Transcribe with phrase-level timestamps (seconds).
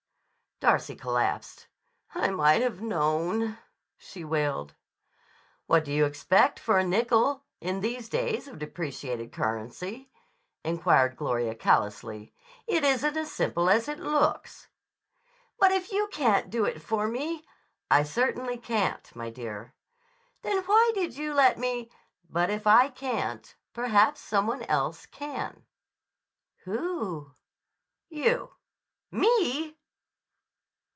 [0.63, 1.65] Darcy collapsed.
[2.13, 3.57] "I might have known,"
[3.97, 4.75] she wailed.
[5.65, 10.11] "What do you expect for a nickel, in these days of depreciated currency?"
[10.63, 12.35] inquired Gloria callously.
[12.67, 14.67] "It isn't as simple as it looks."
[15.59, 17.43] "But if you can't do it for me—"
[17.89, 19.73] "I certainly can't, my dear."
[20.43, 21.89] "Then why did you let me—"
[22.29, 25.65] "But if I can't, perhaps some one else can."
[26.65, 27.31] "Who?"
[28.09, 28.53] "You."
[29.09, 29.75] "Me!"